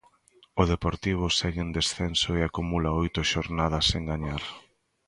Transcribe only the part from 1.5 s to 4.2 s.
en descenso e acumula oito xornadas sen